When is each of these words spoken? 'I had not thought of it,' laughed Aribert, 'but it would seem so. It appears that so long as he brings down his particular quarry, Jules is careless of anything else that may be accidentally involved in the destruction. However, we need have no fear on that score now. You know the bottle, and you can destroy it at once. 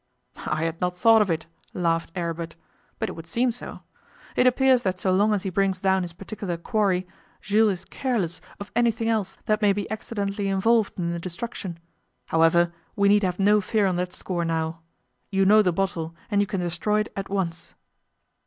'I 0.47 0.63
had 0.63 0.81
not 0.81 0.97
thought 0.97 1.21
of 1.21 1.29
it,' 1.29 1.45
laughed 1.75 2.11
Aribert, 2.15 2.55
'but 2.97 3.07
it 3.07 3.11
would 3.11 3.27
seem 3.27 3.51
so. 3.51 3.81
It 4.35 4.47
appears 4.47 4.81
that 4.81 4.99
so 4.99 5.11
long 5.11 5.31
as 5.31 5.43
he 5.43 5.51
brings 5.51 5.79
down 5.79 6.01
his 6.01 6.11
particular 6.11 6.57
quarry, 6.57 7.07
Jules 7.39 7.71
is 7.73 7.85
careless 7.85 8.41
of 8.59 8.71
anything 8.75 9.07
else 9.09 9.37
that 9.45 9.61
may 9.61 9.73
be 9.73 9.87
accidentally 9.91 10.47
involved 10.47 10.97
in 10.97 11.11
the 11.11 11.19
destruction. 11.19 11.77
However, 12.29 12.73
we 12.95 13.09
need 13.09 13.21
have 13.21 13.37
no 13.39 13.61
fear 13.61 13.85
on 13.85 13.95
that 13.97 14.11
score 14.11 14.43
now. 14.43 14.79
You 15.29 15.45
know 15.45 15.61
the 15.61 15.71
bottle, 15.71 16.15
and 16.31 16.41
you 16.41 16.47
can 16.47 16.61
destroy 16.61 17.01
it 17.01 17.13
at 17.15 17.29
once. 17.29 17.75